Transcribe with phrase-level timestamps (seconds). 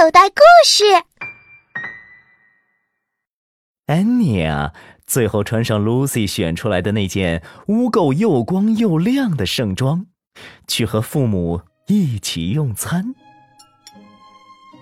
[0.00, 0.82] 口袋故事。
[3.84, 4.72] 安妮啊
[5.06, 10.06] 最后穿上 Lucy 选出来的那件污垢又光又亮的盛装，
[10.66, 13.14] 去和父母一起用餐。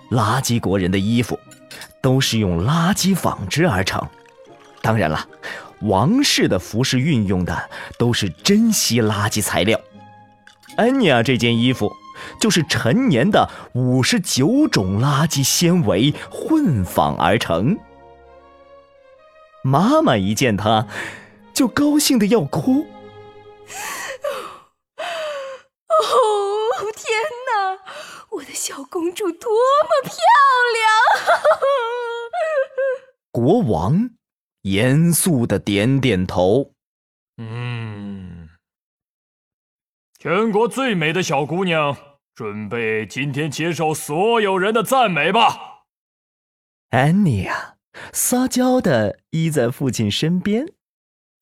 [0.09, 1.37] 垃圾国人的衣服
[2.01, 4.01] 都是用垃圾纺织而成，
[4.81, 5.27] 当然了，
[5.81, 9.77] 王室的服饰运用的都是珍稀垃圾材料。
[10.77, 11.91] 安妮啊这件衣服
[12.39, 17.77] 就是陈年的五十九种垃圾纤维混纺而成。
[19.63, 20.87] 妈妈一见她，
[21.53, 22.87] 就高兴的要哭。
[25.87, 27.07] 哦，天
[27.47, 27.79] 哪！
[28.31, 30.13] 我的小公主多么漂
[30.73, 30.85] 亮！
[33.31, 34.11] 国王
[34.61, 36.71] 严肃的点点头。
[37.37, 38.49] 嗯，
[40.17, 41.97] 全国最美的小姑娘，
[42.39, 45.83] 准备今天接受所有人的赞美吧。
[46.91, 47.75] 安妮亚
[48.13, 50.65] 撒娇的依在父亲身边。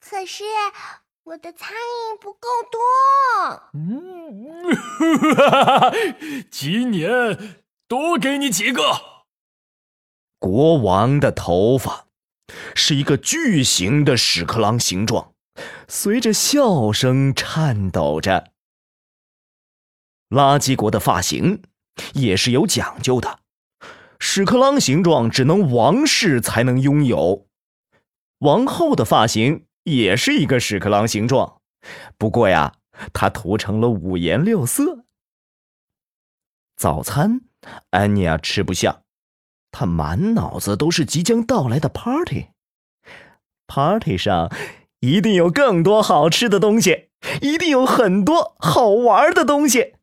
[0.02, 0.44] 可是
[1.25, 2.80] 我的苍蝇不够多。
[3.75, 4.73] 嗯，
[5.20, 5.94] 哈哈，
[6.50, 8.81] 今年多给你几个。
[10.40, 12.08] 国王的头发
[12.73, 15.36] 是一个巨型的屎壳郎形状，
[15.88, 18.53] 随着笑声颤抖着。
[20.30, 21.61] 垃圾国的发型
[22.14, 23.39] 也是有讲究的，
[24.20, 27.47] 屎壳郎形状只能王室才能拥有。
[28.39, 31.61] 王后的发型也是一个屎壳郎形状，
[32.17, 32.73] 不过呀，
[33.14, 35.06] 它涂成了五颜六色。
[36.75, 37.41] 早餐，
[37.91, 39.02] 安妮亚吃不下。
[39.72, 44.52] 他满脑子都是即将到来的 party，party 上
[45.02, 47.09] 一定有更多好吃的东西，
[47.41, 49.94] 一定有很多好玩的东西。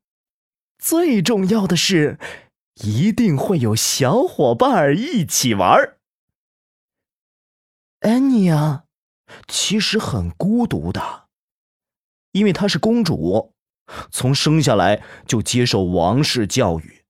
[0.84, 2.18] 最重要的是，
[2.82, 5.94] 一定会有小伙伴一起玩。
[8.00, 8.84] 安妮啊
[9.48, 11.24] 其实很孤独的，
[12.32, 13.54] 因为她是公主，
[14.10, 17.00] 从生下来就接受王室教育。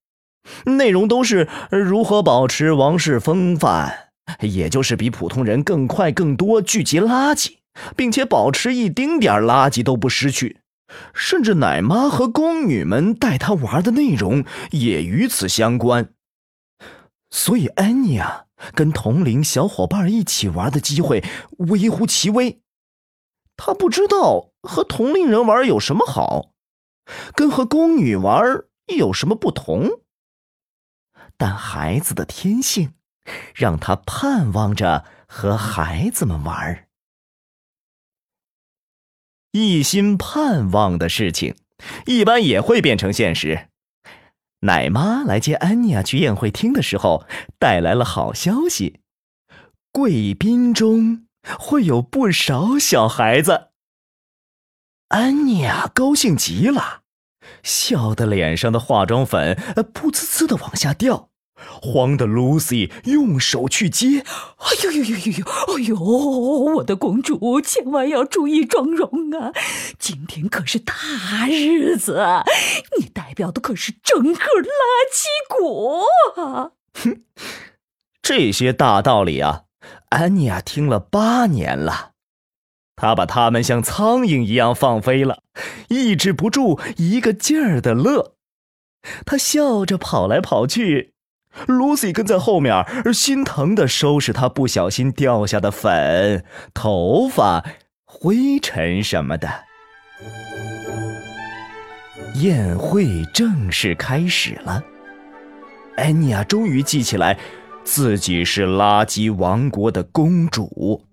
[0.66, 7.56] 内容都是如何保持王室风范，也就是比普通人更快、更多聚集垃圾，
[7.96, 10.60] 并且保持一丁点垃圾都不失去。
[11.14, 16.12] 甚至奶妈和宫女们带她玩的内容也与此相关。
[17.30, 21.24] 所以安妮啊跟同龄小伙伴一起玩的机会
[21.58, 22.60] 微乎其微。
[23.56, 26.52] 她不知道和同龄人玩有什么好，
[27.34, 28.64] 跟和宫女玩
[28.96, 29.88] 有什么不同。
[31.36, 32.94] 但孩子的天性，
[33.54, 36.86] 让他盼望着和孩子们玩
[39.56, 41.54] 一心盼望的事情，
[42.06, 43.68] 一般也会变成现实。
[44.62, 47.24] 奶妈来接安妮亚去宴会厅的时候，
[47.56, 48.98] 带来了好消息：
[49.92, 53.68] 贵宾中会有不少小孩子。
[55.10, 57.02] 安妮亚高兴极了。
[57.62, 64.20] 笑得脸上的化妆粉噗呲呲的往下掉，慌的 Lucy 用手去接。
[64.20, 65.44] 哎呦呦呦呦呦！
[65.76, 65.96] 哎呦，
[66.76, 69.52] 我的公主，千万要注意妆容啊！
[69.98, 70.94] 今天可是大
[71.48, 72.24] 日子，
[72.98, 74.68] 你代表的可是整个垃
[75.12, 76.04] 圾国
[76.42, 76.72] 啊！
[76.94, 77.22] 哼，
[78.22, 79.62] 这些大道理啊，
[80.10, 82.12] 安妮亚听了八年了。
[82.96, 85.42] 她把他们像苍蝇一样放飞了，
[85.88, 88.36] 抑制不住一个劲儿的乐。
[89.26, 91.13] 她笑着跑来跑去
[91.66, 97.64] ，Lucy 跟在后面，心疼的收拾她不小心掉下的粉、头发、
[98.04, 99.48] 灰尘什么的。
[102.36, 104.82] 宴会正式开始了，
[105.96, 107.38] 安妮亚终于记起来，
[107.84, 111.04] 自己是垃圾王国的公主。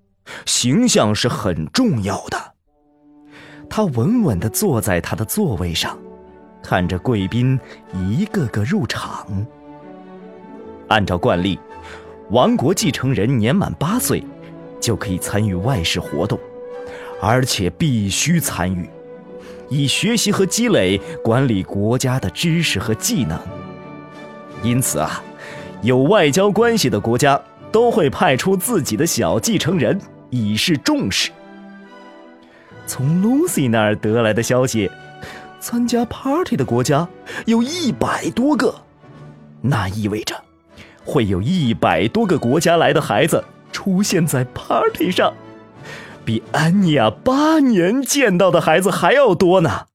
[0.46, 2.54] 形象是很重要的。
[3.70, 5.98] 她稳稳地坐在她的座位上，
[6.64, 7.60] 看着贵宾
[7.94, 9.46] 一个个入场。
[10.92, 11.58] 按照惯例，
[12.30, 14.24] 王国继承人年满八岁
[14.80, 16.40] 就可以参与外事活动，
[17.22, 18.90] 而且必须参与，
[19.70, 23.40] 以学习和积累管理国家的知识和技能。
[24.62, 25.24] 因此啊，
[25.82, 27.42] 有外交关系的国家
[27.72, 30.00] 都会派出自己的小继承人。
[30.34, 31.30] 以示重视。
[32.88, 34.90] 从 Lucy 那儿得来的消息，
[35.60, 37.06] 参加 party 的国家
[37.46, 38.74] 有一百多个，
[39.62, 40.42] 那意味着
[41.12, 43.44] 会有一百多个国家来的孩子
[43.74, 45.34] 出现在 party 上，
[46.24, 49.88] 比安妮亚八年见到的孩子还要多呢。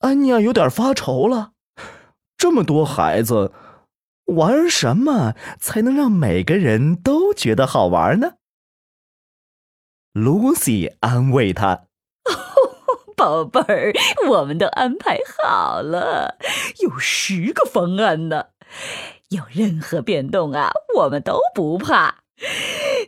[0.00, 1.52] 安妮亚有点发愁了，
[2.36, 3.52] 这么多孩子，
[4.24, 8.32] 玩什么才能让每个人都觉得好玩呢
[10.12, 11.84] ？Lucy 安慰他
[13.16, 13.92] ：“宝贝儿，
[14.28, 16.36] 我们都安排好了，
[16.80, 18.46] 有十个方案呢。
[19.30, 22.20] 有任何变动啊，我们都不怕，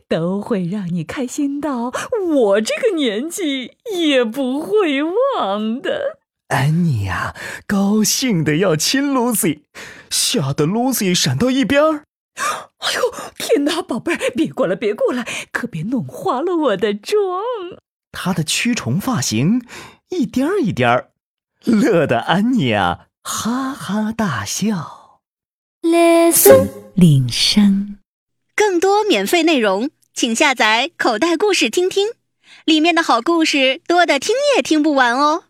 [0.08, 1.92] 都会让你开心到
[2.34, 6.18] 我这个年纪也不会忘的。”
[6.48, 7.34] 安妮呀，
[7.66, 9.62] 高兴的要亲 Lucy，
[10.10, 12.04] 吓得 Lucy 闪到一边儿。
[12.34, 17.42] 哎呦，天哪，宝贝儿，别过来，别过来，可别弄花了我的妆。
[18.12, 19.64] 她的蛆虫发型
[20.08, 21.10] 一颠儿一颠儿，
[21.64, 24.99] 乐得安妮啊哈哈大笑。
[26.32, 27.98] 森林声，
[28.54, 32.08] 更多免费内容，请下载口袋故事听听，
[32.64, 35.44] 里面的好故事多的听也听不完哦。